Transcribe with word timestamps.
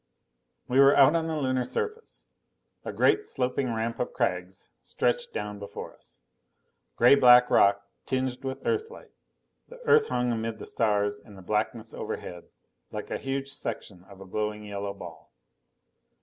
We 0.67 0.79
were 0.79 0.95
out 0.97 1.15
on 1.15 1.27
the 1.27 1.35
Lunar 1.37 1.63
surface. 1.63 2.25
A 2.83 2.91
great 2.91 3.23
sloping 3.23 3.71
ramp 3.71 3.99
of 3.99 4.13
crags 4.13 4.67
stretched 4.81 5.31
down 5.31 5.59
before 5.59 5.93
us. 5.93 6.21
Gray 6.95 7.13
black 7.13 7.51
rock 7.51 7.85
tinged 8.07 8.43
with 8.43 8.65
Earthlight. 8.65 9.11
The 9.67 9.77
Earth 9.85 10.07
hung 10.07 10.31
amid 10.31 10.57
the 10.57 10.65
stars 10.65 11.19
in 11.19 11.35
the 11.35 11.43
blackness 11.43 11.93
overhead 11.93 12.45
like 12.91 13.11
a 13.11 13.19
huge 13.19 13.51
section 13.53 14.03
of 14.05 14.19
a 14.19 14.25
glowing 14.25 14.63
yellow 14.65 14.95
ball. 14.95 15.31